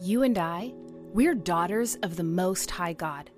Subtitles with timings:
[0.00, 0.74] You and I,
[1.12, 3.32] we're daughters of the Most High God.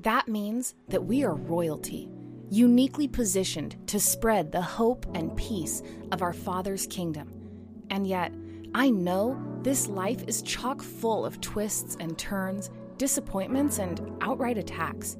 [0.00, 2.10] That means that we are royalty,
[2.50, 7.32] uniquely positioned to spread the hope and peace of our Father's kingdom.
[7.88, 8.30] And yet,
[8.74, 12.68] I know this life is chock full of twists and turns,
[12.98, 15.16] disappointments, and outright attacks.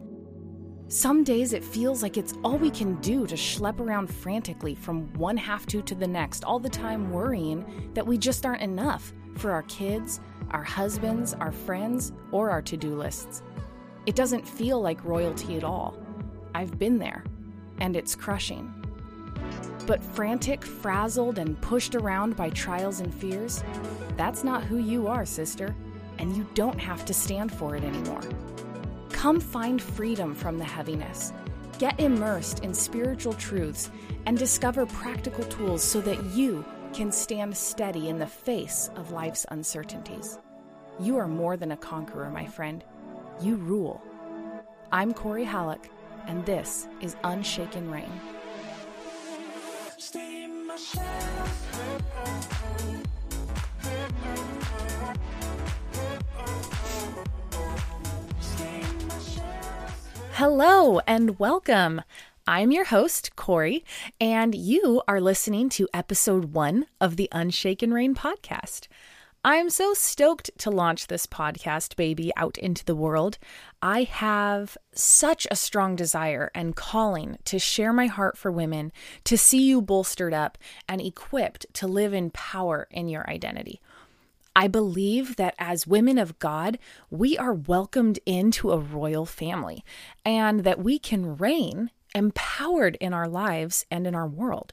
[0.89, 5.11] Some days it feels like it's all we can do to schlep around frantically from
[5.15, 9.15] one half to to the next, all the time worrying that we just aren't enough
[9.39, 10.21] for our kids,
[10.51, 13.43] our husbands, our friends, or our to do lists.
[14.07, 15.96] It doesn't feel like royalty at all.
[16.55, 17.25] I've been there,
[17.79, 18.72] and it's crushing.
[19.86, 23.63] But frantic, frazzled, and pushed around by trials and fears,
[24.17, 25.75] that's not who you are, sister,
[26.19, 28.22] and you don't have to stand for it anymore.
[29.11, 31.33] Come find freedom from the heaviness.
[31.79, 33.91] Get immersed in spiritual truths
[34.27, 39.47] and discover practical tools so that you can stand steady in the face of life's
[39.50, 40.39] uncertainties.
[41.00, 42.84] You are more than a conqueror, my friend.
[43.41, 44.03] You rule.
[44.92, 45.91] I'm Corey Halleck,
[46.27, 48.11] and this is Unshaken Reign.
[60.33, 62.03] Hello and welcome.
[62.55, 63.83] I'm your host, Corey,
[64.20, 68.89] and you are listening to episode one of the Unshaken Reign podcast.
[69.42, 73.39] I'm so stoked to launch this podcast, baby, out into the world.
[73.81, 78.92] I have such a strong desire and calling to share my heart for women,
[79.25, 83.81] to see you bolstered up and equipped to live in power in your identity.
[84.55, 86.78] I believe that as women of God,
[87.09, 89.87] we are welcomed into a royal family
[90.22, 94.72] and that we can reign empowered in our lives and in our world.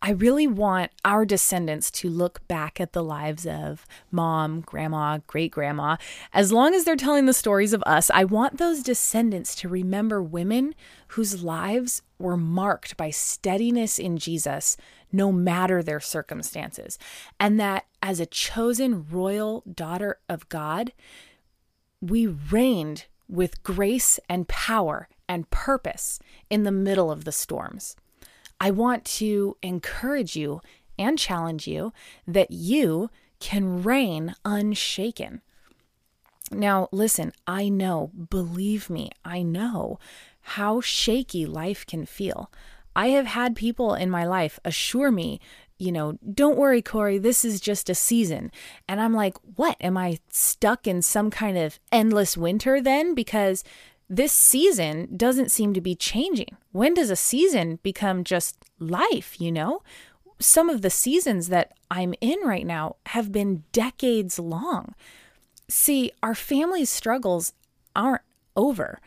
[0.00, 5.50] I really want our descendants to look back at the lives of mom, grandma, great
[5.50, 5.96] grandma.
[6.32, 10.22] As long as they're telling the stories of us, I want those descendants to remember
[10.22, 10.76] women
[11.08, 14.76] whose lives were marked by steadiness in Jesus,
[15.10, 16.96] no matter their circumstances.
[17.40, 20.92] And that as a chosen royal daughter of God,
[22.00, 26.18] we reigned with grace and power and purpose
[26.48, 27.96] in the middle of the storms.
[28.60, 30.60] I want to encourage you
[30.98, 31.92] and challenge you
[32.26, 35.42] that you can reign unshaken.
[36.50, 39.98] Now, listen, I know, believe me, I know
[40.40, 42.50] how shaky life can feel.
[42.96, 45.40] I have had people in my life assure me,
[45.78, 48.50] you know, don't worry, Corey, this is just a season.
[48.88, 49.76] And I'm like, what?
[49.80, 53.14] Am I stuck in some kind of endless winter then?
[53.14, 53.62] Because
[54.08, 56.56] this season doesn't seem to be changing.
[56.72, 59.82] When does a season become just life, you know?
[60.40, 64.94] Some of the seasons that I'm in right now have been decades long.
[65.68, 67.52] See, our family's struggles
[67.94, 68.22] aren't
[68.56, 69.00] over.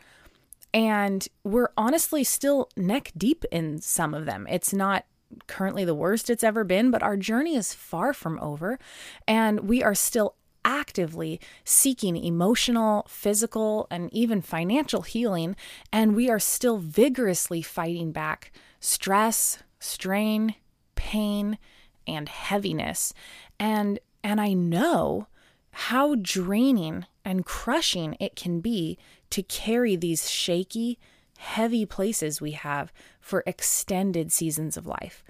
[0.74, 4.46] And we're honestly still neck deep in some of them.
[4.48, 5.04] It's not
[5.46, 8.78] currently the worst it's ever been, but our journey is far from over.
[9.26, 15.56] And we are still actively seeking emotional, physical, and even financial healing,
[15.92, 20.54] and we are still vigorously fighting back stress, strain,
[20.94, 21.58] pain,
[22.06, 23.12] and heaviness.
[23.58, 25.26] And and I know
[25.72, 28.98] how draining and crushing it can be
[29.30, 30.98] to carry these shaky,
[31.38, 35.24] heavy places we have for extended seasons of life.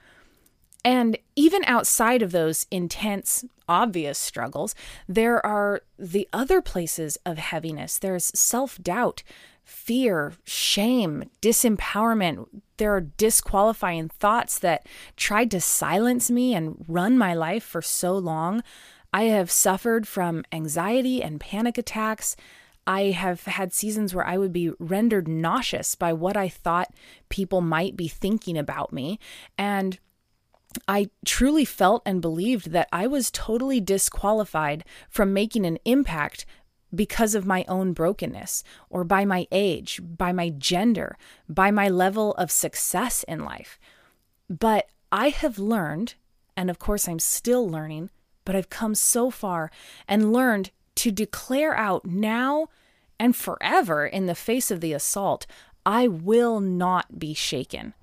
[0.84, 4.74] And even outside of those intense, obvious struggles,
[5.08, 7.98] there are the other places of heaviness.
[7.98, 9.22] There's self doubt,
[9.64, 12.48] fear, shame, disempowerment.
[12.78, 18.16] There are disqualifying thoughts that tried to silence me and run my life for so
[18.16, 18.62] long.
[19.12, 22.34] I have suffered from anxiety and panic attacks.
[22.86, 26.92] I have had seasons where I would be rendered nauseous by what I thought
[27.28, 29.20] people might be thinking about me.
[29.56, 29.98] And
[30.88, 36.46] I truly felt and believed that I was totally disqualified from making an impact
[36.94, 41.16] because of my own brokenness, or by my age, by my gender,
[41.48, 43.78] by my level of success in life.
[44.48, 46.14] But I have learned,
[46.56, 48.10] and of course I'm still learning,
[48.44, 49.70] but I've come so far
[50.06, 52.68] and learned to declare out now
[53.18, 55.46] and forever in the face of the assault
[55.86, 57.94] I will not be shaken.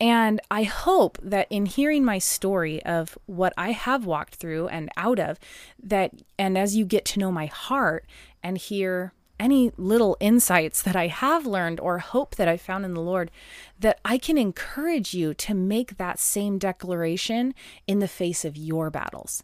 [0.00, 4.90] And I hope that in hearing my story of what I have walked through and
[4.96, 5.40] out of,
[5.82, 8.06] that, and as you get to know my heart
[8.42, 12.94] and hear any little insights that I have learned or hope that I found in
[12.94, 13.30] the Lord,
[13.78, 17.54] that I can encourage you to make that same declaration
[17.86, 19.42] in the face of your battles.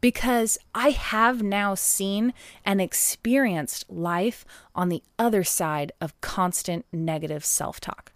[0.00, 2.32] because I have now seen
[2.64, 4.44] and experienced life
[4.74, 8.12] on the other side of constant negative self talk.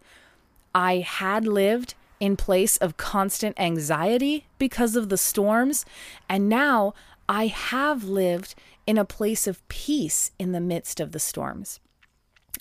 [0.75, 5.85] I had lived in place of constant anxiety because of the storms,
[6.29, 6.94] and now
[7.29, 8.55] I have lived
[8.87, 11.81] in a place of peace in the midst of the storms.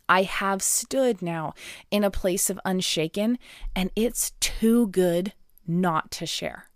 [0.07, 1.53] I have stood now
[1.91, 3.39] in a place of unshaken,
[3.75, 5.33] and it's too good
[5.65, 6.69] not to share.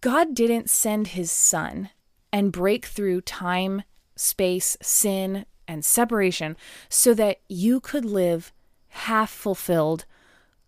[0.00, 1.90] God didn't send his son
[2.32, 3.82] and break through time,
[4.16, 6.56] space, sin, and separation
[6.88, 8.52] so that you could live
[8.88, 10.04] half fulfilled,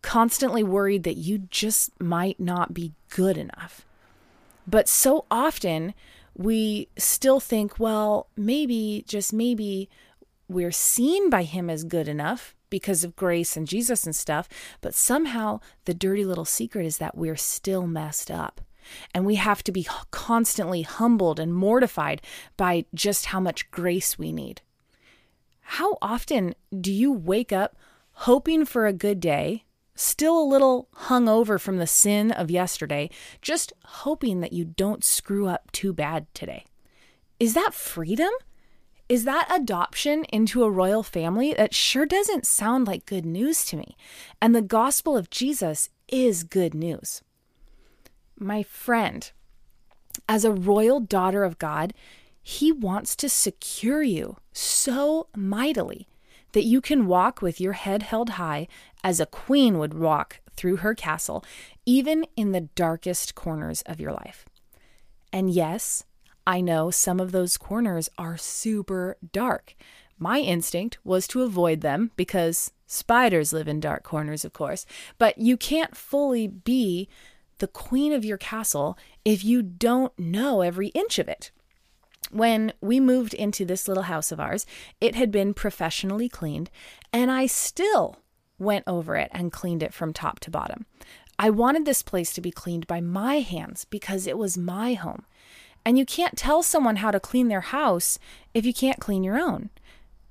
[0.03, 3.87] constantly worried that you just might not be good enough.
[4.67, 5.95] But so often
[6.37, 9.89] we still think, well, maybe, just maybe,
[10.49, 14.49] we're seen by him as good enough because of grace and Jesus and stuff,
[14.81, 18.61] but somehow the dirty little secret is that we're still messed up.
[19.15, 22.23] And we have to be constantly humbled and mortified
[22.57, 24.63] by just how much grace we need.
[25.61, 27.77] How often do you wake up
[28.21, 29.65] hoping for a good day,
[29.95, 33.09] still a little hungover from the sin of yesterday,
[33.41, 36.67] just hoping that you don't screw up too bad today?
[37.39, 38.29] Is that freedom?
[39.09, 41.55] Is that adoption into a royal family?
[41.55, 43.97] That sure doesn't sound like good news to me.
[44.41, 47.23] And the gospel of Jesus is good news.
[48.39, 49.31] My friend,
[50.29, 51.95] as a royal daughter of God,
[52.43, 56.07] he wants to secure you so mightily
[56.53, 58.69] that you can walk with your head held high
[59.03, 61.45] as a queen would walk through her castle,
[61.87, 64.45] even in the darkest corners of your life.
[65.33, 66.05] And yes,
[66.47, 69.75] I know some of those corners are super dark.
[70.19, 74.85] My instinct was to avoid them because spiders live in dark corners, of course,
[75.17, 77.09] but you can't fully be
[77.59, 81.51] the queen of your castle if you don't know every inch of it.
[82.31, 84.65] When we moved into this little house of ours,
[85.01, 86.71] it had been professionally cleaned,
[87.13, 88.19] and I still
[88.59, 90.87] went over it and cleaned it from top to bottom.
[91.39, 95.25] I wanted this place to be cleaned by my hands because it was my home.
[95.85, 98.19] And you can't tell someone how to clean their house
[98.53, 99.71] if you can't clean your own.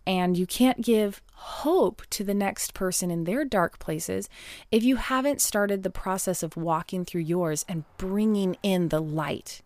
[0.05, 4.29] And you can't give hope to the next person in their dark places
[4.71, 9.61] if you haven't started the process of walking through yours and bringing in the light.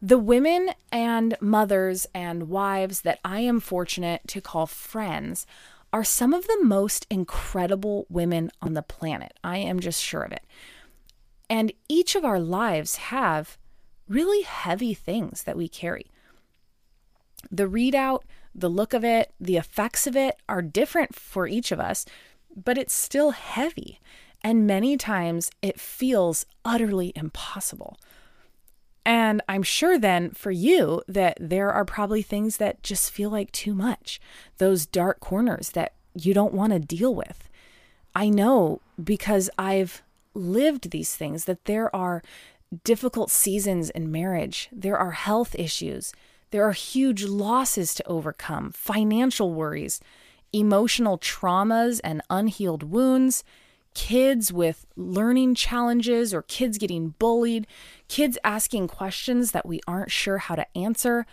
[0.00, 5.44] The women and mothers and wives that I am fortunate to call friends
[5.92, 9.32] are some of the most incredible women on the planet.
[9.42, 10.44] I am just sure of it.
[11.50, 13.58] And each of our lives have
[14.06, 16.06] really heavy things that we carry.
[17.50, 18.20] The readout,
[18.54, 22.04] the look of it, the effects of it are different for each of us,
[22.54, 23.98] but it's still heavy.
[24.42, 27.98] And many times it feels utterly impossible.
[29.08, 33.50] And I'm sure then for you that there are probably things that just feel like
[33.52, 34.20] too much,
[34.58, 37.48] those dark corners that you don't want to deal with.
[38.14, 40.02] I know because I've
[40.34, 42.22] lived these things that there are
[42.84, 46.12] difficult seasons in marriage, there are health issues,
[46.50, 50.00] there are huge losses to overcome, financial worries,
[50.52, 53.42] emotional traumas and unhealed wounds,
[53.98, 57.66] kids with learning challenges or kids getting bullied,
[58.06, 61.26] kids asking questions that we aren't sure how to answer.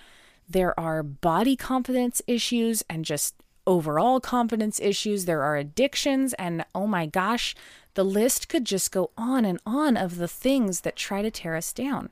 [0.49, 3.35] There are body confidence issues and just
[3.67, 5.25] overall confidence issues.
[5.25, 7.55] There are addictions, and oh my gosh,
[7.93, 11.55] the list could just go on and on of the things that try to tear
[11.55, 12.09] us down.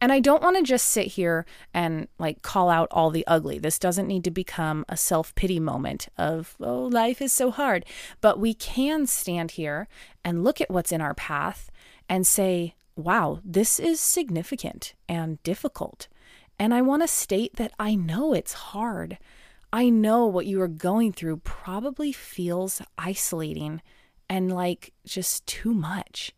[0.00, 3.58] And I don't want to just sit here and like call out all the ugly.
[3.58, 7.84] This doesn't need to become a self pity moment of, oh, life is so hard.
[8.20, 9.88] But we can stand here
[10.24, 11.70] and look at what's in our path
[12.08, 16.08] and say, wow, this is significant and difficult.
[16.58, 19.18] And I want to state that I know it's hard.
[19.72, 23.80] I know what you are going through probably feels isolating
[24.28, 26.32] and like just too much.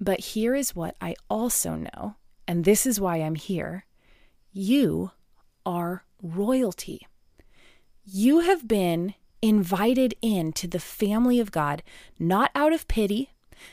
[0.00, 3.86] But here is what I also know, and this is why I'm here
[4.56, 5.10] you
[5.66, 7.06] are royalty.
[8.04, 11.82] You have been invited into the family of God,
[12.20, 13.30] not out of pity,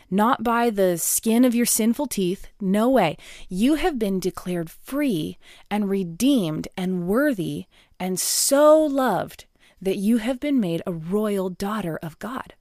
[0.10, 2.48] not by the skin of your sinful teeth.
[2.60, 3.16] No way.
[3.48, 5.38] You have been declared free
[5.70, 7.66] and redeemed and worthy
[8.00, 9.46] and so loved
[9.80, 12.56] that you have been made a royal daughter of God.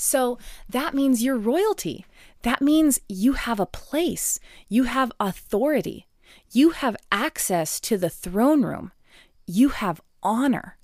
[0.00, 2.06] So that means you're royalty.
[2.42, 6.06] That means you have a place, you have authority,
[6.52, 8.92] you have access to the throne room,
[9.46, 10.78] you have honor.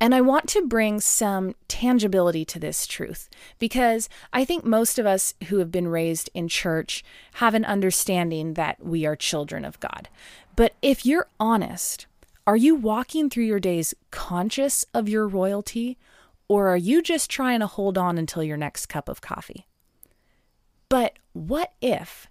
[0.00, 3.28] And I want to bring some tangibility to this truth
[3.60, 7.04] because I think most of us who have been raised in church
[7.34, 10.08] have an understanding that we are children of God.
[10.56, 12.06] But if you're honest,
[12.48, 15.98] are you walking through your days conscious of your royalty,
[16.50, 19.68] or are you just trying to hold on until your next cup of coffee?
[20.88, 22.26] But what if?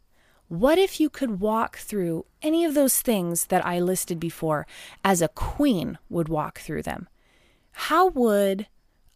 [0.49, 4.67] What if you could walk through any of those things that I listed before
[5.05, 7.07] as a queen would walk through them?
[7.71, 8.67] How would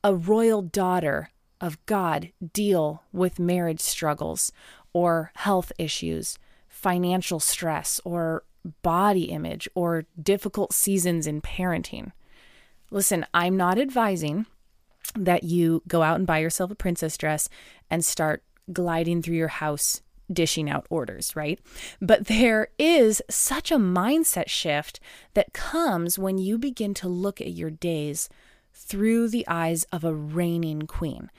[0.06, 4.54] a royal daughter of God deal with marriage struggles
[4.94, 8.46] or health issues, financial stress, or
[8.82, 12.14] body image, or difficult seasons in parenting?
[12.90, 14.46] Listen, I'm not advising
[15.16, 17.50] that you go out and buy yourself a princess dress
[17.90, 20.02] and start gliding through your house
[20.32, 21.60] dishing out orders, right?
[22.02, 25.00] But there is such a mindset shift
[25.34, 28.30] that comes when you begin to look at your days
[28.74, 31.30] through the eyes of a reigning queen.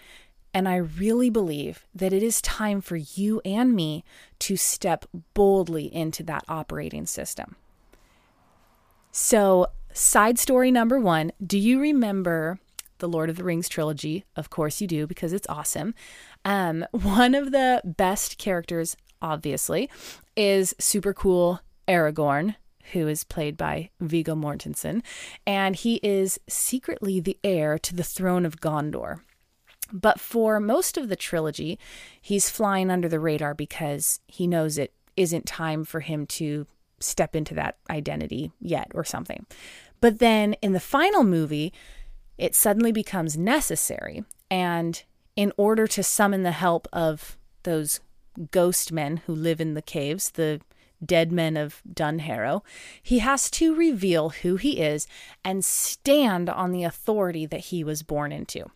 [0.53, 4.05] And I really believe that it is time for you and me
[4.41, 5.05] to step
[5.35, 7.57] boldly into that operating system.
[9.11, 12.59] So, side story number one do you remember
[12.99, 14.25] the Lord of the Rings trilogy?
[14.37, 15.95] Of course you do, because it's awesome.
[16.45, 19.91] Um, one of the best characters, obviously,
[20.37, 22.57] is super cool Aragorn,
[22.93, 25.03] who is played by Viggo Mortensen,
[25.47, 29.21] and he is secretly the heir to the throne of Gondor.
[29.93, 31.79] But for most of the trilogy,
[32.21, 36.67] he's flying under the radar because he knows it isn't time for him to
[37.01, 39.47] step into that identity yet or something.
[40.01, 41.73] But then in the final movie,
[42.39, 44.25] it suddenly becomes necessary.
[44.51, 45.03] And
[45.37, 48.01] in order to summon the help of those
[48.51, 50.61] ghost men who live in the caves, the
[51.05, 52.63] dead men of Dunharrow,
[53.03, 55.07] he has to reveal who he is
[55.45, 58.71] and stand on the authority that he was born into.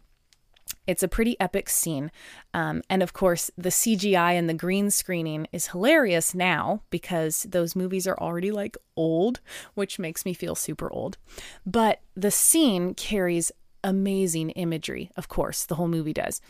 [0.89, 2.11] It's a pretty epic scene.
[2.55, 7.77] Um, and of course, the CGI and the green screening is hilarious now because those
[7.77, 9.41] movies are already like old,
[9.75, 11.19] which makes me feel super old.
[11.67, 13.53] But the scene carries
[13.85, 16.41] amazing imagery, of course, the whole movie does.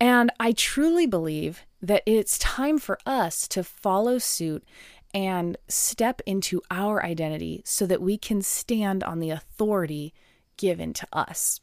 [0.00, 4.64] And I truly believe that it's time for us to follow suit
[5.12, 10.14] and step into our identity so that we can stand on the authority
[10.56, 11.60] given to us.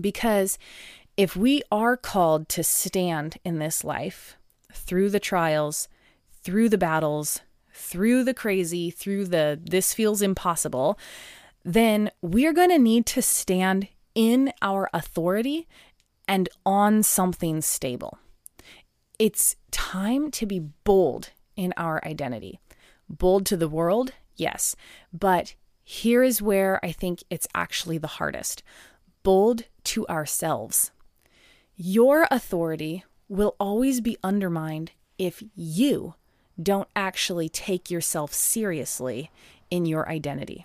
[0.00, 0.58] Because
[1.16, 4.36] if we are called to stand in this life
[4.72, 5.88] through the trials,
[6.42, 7.40] through the battles,
[7.72, 10.98] through the crazy, through the this feels impossible,
[11.64, 15.66] then we're going to need to stand in our authority
[16.28, 18.18] and on something stable.
[19.18, 22.60] It's time to be bold in our identity.
[23.08, 24.76] Bold to the world, yes,
[25.12, 28.62] but here is where I think it's actually the hardest
[29.26, 30.92] bold to ourselves.
[31.74, 36.14] Your authority will always be undermined if you
[36.62, 39.32] don't actually take yourself seriously
[39.68, 40.64] in your identity.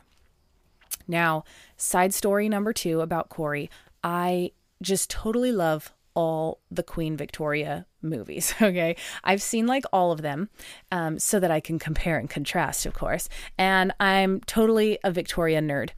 [1.08, 1.44] Now,
[1.76, 3.68] side story number two about Corey.
[4.04, 8.54] I just totally love all the Queen Victoria movies.
[8.62, 8.96] Okay.
[9.24, 10.50] I've seen like all of them
[10.92, 13.28] um, so that I can compare and contrast, of course.
[13.58, 15.90] And I'm totally a Victoria nerd.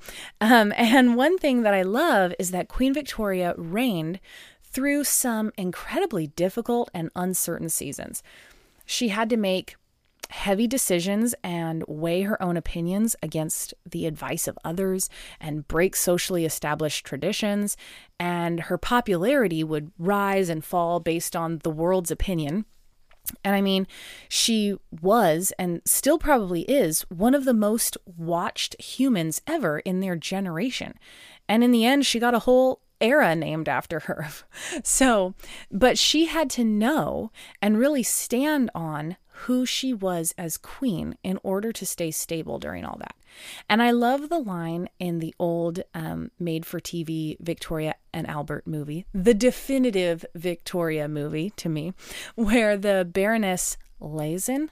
[0.42, 4.20] Um, and one thing that I love is that Queen Victoria reigned
[4.64, 8.24] through some incredibly difficult and uncertain seasons.
[8.86, 9.76] She had to make
[10.34, 15.08] heavy decisions and weigh her own opinions against the advice of others
[15.40, 17.78] and break socially established traditions.
[18.20, 22.66] And her popularity would rise and fall based on the world's opinion.
[23.44, 23.86] And I mean,
[24.28, 30.16] she was and still probably is one of the most watched humans ever in their
[30.16, 30.96] generation.
[31.48, 34.28] And in the end, she got a whole era named after her.
[34.84, 35.36] So,
[35.70, 41.40] but she had to know and really stand on who she was as queen in
[41.44, 43.16] order to stay stable during all that.
[43.68, 48.68] And I love the line in the old um, made for TV Victoria and Albert
[48.68, 51.94] movie, the definitive Victoria movie to me,
[52.36, 54.70] where the Baroness Lehzen,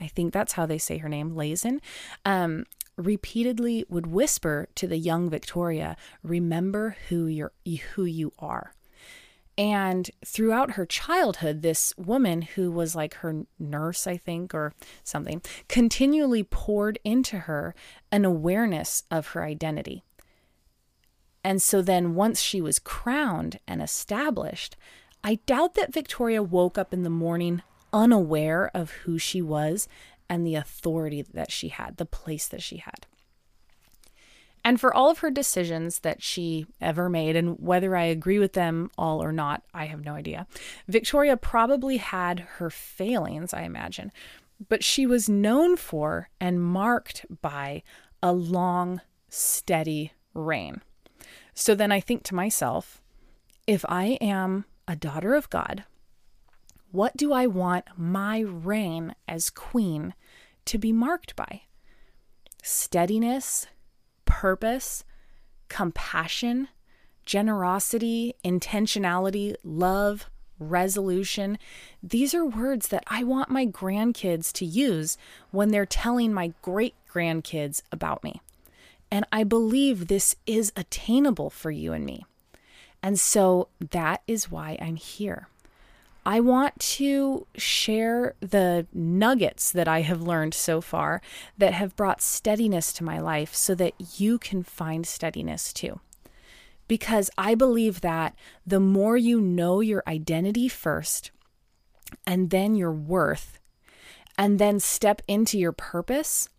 [0.00, 1.80] I think that's how they say her name, Lehzen,
[2.24, 2.64] um,
[2.96, 7.52] repeatedly would whisper to the young Victoria, "Remember who you're,
[7.94, 8.72] who you are."
[9.58, 14.72] And throughout her childhood, this woman who was like her nurse, I think, or
[15.02, 17.74] something, continually poured into her
[18.12, 20.04] an awareness of her identity.
[21.42, 24.76] And so then, once she was crowned and established,
[25.24, 27.62] I doubt that Victoria woke up in the morning
[27.92, 29.88] unaware of who she was
[30.28, 33.06] and the authority that she had, the place that she had.
[34.64, 38.52] And for all of her decisions that she ever made, and whether I agree with
[38.52, 40.46] them all or not, I have no idea,
[40.86, 44.12] Victoria probably had her failings, I imagine,
[44.68, 47.82] but she was known for and marked by
[48.22, 50.82] a long, steady reign.
[51.54, 53.00] So then I think to myself,
[53.66, 55.84] if I am a daughter of God,
[56.90, 60.14] what do I want my reign as queen
[60.64, 61.62] to be marked by?
[62.62, 63.66] Steadiness,
[64.28, 65.04] purpose,
[65.68, 66.68] compassion,
[67.24, 70.26] generosity, intentionality, love,
[70.58, 71.58] resolution.
[72.02, 75.16] These are words that I want my grandkids to use
[75.50, 78.42] when they're telling my great grandkids about me.
[79.10, 82.26] And I believe this is attainable for you and me.
[83.02, 85.48] And so that is why I'm here.
[86.28, 91.22] I want to share the nuggets that I have learned so far
[91.56, 96.00] that have brought steadiness to my life so that you can find steadiness too.
[96.86, 98.34] Because I believe that
[98.66, 101.30] the more you know your identity first,
[102.26, 103.58] and then your worth,
[104.36, 106.50] and then step into your purpose,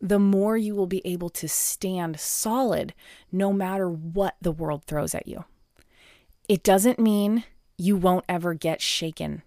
[0.00, 2.92] the more you will be able to stand solid
[3.30, 5.44] no matter what the world throws at you.
[6.48, 7.44] It doesn't mean
[7.82, 9.42] you won't ever get shaken.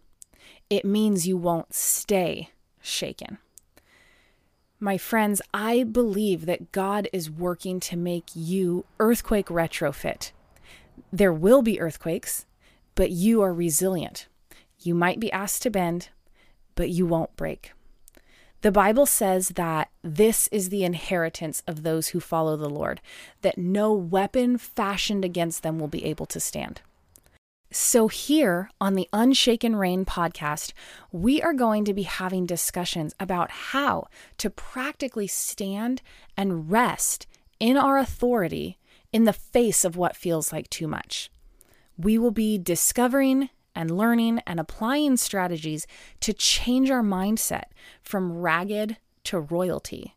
[0.69, 2.49] It means you won't stay
[2.81, 3.37] shaken.
[4.77, 10.31] My friends, I believe that God is working to make you earthquake retrofit.
[11.13, 12.45] There will be earthquakes,
[12.93, 14.27] but you are resilient.
[14.79, 16.09] You might be asked to bend,
[16.75, 17.71] but you won't break.
[18.61, 22.99] The Bible says that this is the inheritance of those who follow the Lord,
[23.43, 26.81] that no weapon fashioned against them will be able to stand.
[27.71, 30.71] So, here on the Unshaken Reign podcast,
[31.11, 34.07] we are going to be having discussions about how
[34.37, 36.01] to practically stand
[36.37, 37.27] and rest
[37.59, 38.77] in our authority
[39.11, 41.29] in the face of what feels like too much.
[41.97, 45.85] We will be discovering and learning and applying strategies
[46.21, 47.65] to change our mindset
[48.01, 50.15] from ragged to royalty.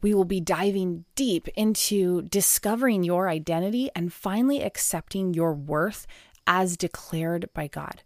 [0.00, 6.06] We will be diving deep into discovering your identity and finally accepting your worth
[6.48, 8.02] as declared by God.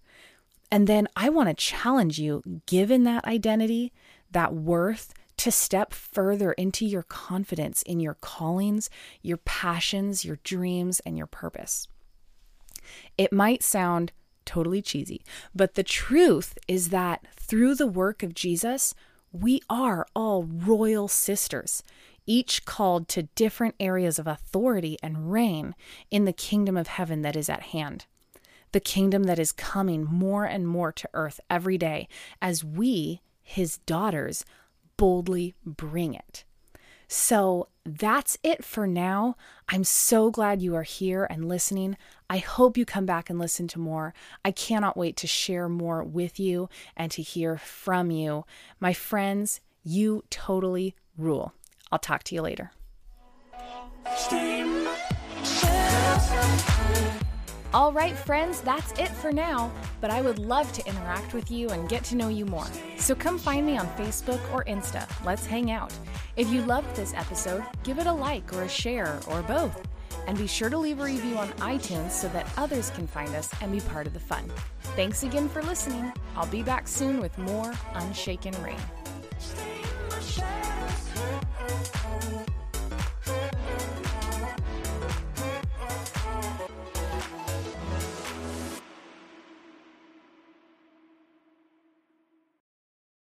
[0.70, 3.92] And then I want to challenge you, given that identity,
[4.32, 8.90] that worth, to step further into your confidence in your callings,
[9.22, 11.88] your passions, your dreams, and your purpose.
[13.16, 14.12] It might sound
[14.44, 15.22] totally cheesy,
[15.54, 18.94] but the truth is that through the work of Jesus,
[19.30, 21.82] we are all royal sisters,
[22.26, 25.74] each called to different areas of authority and reign
[26.10, 28.06] in the kingdom of heaven that is at hand
[28.72, 32.08] the kingdom that is coming more and more to earth every day
[32.40, 34.44] as we, his daughters,
[34.96, 36.44] boldly bring it.
[37.08, 39.36] So that's it for now.
[39.68, 41.98] I'm so glad you are here and listening.
[42.30, 44.14] I hope you come back and listen to more.
[44.44, 48.46] I cannot wait to share more with you and to hear from you.
[48.80, 51.52] My friends, you totally rule.
[51.90, 52.70] I'll talk to you later.
[57.74, 61.70] All right, friends, that's it for now, but I would love to interact with you
[61.70, 62.66] and get to know you more.
[62.98, 65.08] So come find me on Facebook or Insta.
[65.24, 65.90] Let's hang out.
[66.36, 69.88] If you loved this episode, give it a like or a share or both.
[70.26, 73.50] And be sure to leave a review on iTunes so that others can find us
[73.62, 74.52] and be part of the fun.
[74.94, 76.12] Thanks again for listening.
[76.36, 78.76] I'll be back soon with more Unshaken Reign.